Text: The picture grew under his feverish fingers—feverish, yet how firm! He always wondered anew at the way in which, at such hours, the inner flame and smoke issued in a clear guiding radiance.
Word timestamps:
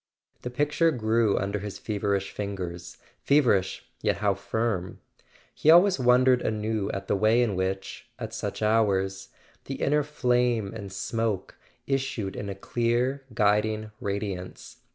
The 0.41 0.49
picture 0.49 0.89
grew 0.89 1.37
under 1.37 1.59
his 1.59 1.77
feverish 1.77 2.31
fingers—feverish, 2.31 3.85
yet 4.01 4.17
how 4.17 4.33
firm! 4.33 4.99
He 5.53 5.69
always 5.69 5.99
wondered 5.99 6.41
anew 6.41 6.89
at 6.89 7.07
the 7.07 7.15
way 7.15 7.43
in 7.43 7.53
which, 7.55 8.09
at 8.17 8.33
such 8.33 8.63
hours, 8.63 9.27
the 9.65 9.75
inner 9.75 10.01
flame 10.01 10.73
and 10.73 10.91
smoke 10.91 11.53
issued 11.85 12.35
in 12.35 12.49
a 12.49 12.55
clear 12.55 13.25
guiding 13.35 13.91
radiance. 13.99 14.77